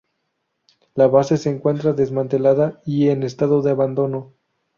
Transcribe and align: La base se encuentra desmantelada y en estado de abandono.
La 0.95 1.05
base 1.05 1.37
se 1.37 1.51
encuentra 1.51 1.93
desmantelada 1.93 2.81
y 2.87 3.09
en 3.09 3.21
estado 3.21 3.61
de 3.61 3.69
abandono. 3.69 4.33